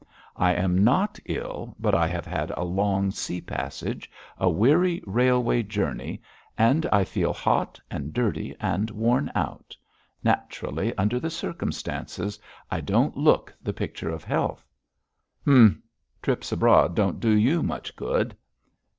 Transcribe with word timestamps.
'I 0.35 0.53
am 0.55 0.83
not 0.83 1.19
ill, 1.27 1.75
but 1.79 1.93
I 1.93 2.07
have 2.07 2.25
had 2.25 2.49
a 2.57 2.63
long 2.63 3.11
sea 3.11 3.39
passage, 3.39 4.09
a 4.39 4.49
weary 4.49 5.03
railway 5.05 5.61
journey, 5.61 6.23
and 6.57 6.87
I 6.91 7.03
feel 7.03 7.31
hot, 7.31 7.79
and 7.91 8.11
dirty, 8.11 8.55
and 8.59 8.89
worn 8.89 9.31
out. 9.35 9.77
Naturally, 10.23 10.91
under 10.97 11.19
the 11.19 11.29
circumstances, 11.29 12.39
I 12.71 12.81
don't 12.81 13.15
look 13.15 13.53
the 13.61 13.73
picture 13.73 14.09
of 14.09 14.23
health.' 14.23 14.65
'Humph! 15.45 15.77
trips 16.23 16.51
abroad 16.51 16.95
don't 16.95 17.19
do 17.19 17.37
you 17.37 17.61
much 17.61 17.95
good.' 17.95 18.35